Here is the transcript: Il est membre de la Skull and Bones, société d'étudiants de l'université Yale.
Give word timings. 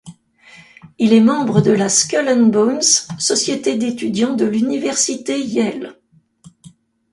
Il 0.97 1.13
est 1.13 1.21
membre 1.21 1.61
de 1.61 1.69
la 1.71 1.87
Skull 1.87 2.27
and 2.27 2.47
Bones, 2.47 2.81
société 3.19 3.77
d'étudiants 3.77 4.33
de 4.33 4.45
l'université 4.45 5.39
Yale. 5.39 5.99